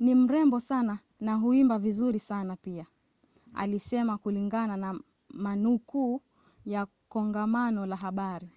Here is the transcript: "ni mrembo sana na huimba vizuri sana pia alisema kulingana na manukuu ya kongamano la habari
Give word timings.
"ni 0.00 0.14
mrembo 0.14 0.60
sana 0.60 0.98
na 1.20 1.34
huimba 1.34 1.78
vizuri 1.78 2.18
sana 2.20 2.56
pia 2.56 2.86
alisema 3.54 4.18
kulingana 4.18 4.76
na 4.76 5.00
manukuu 5.28 6.20
ya 6.66 6.86
kongamano 7.08 7.86
la 7.86 7.96
habari 7.96 8.50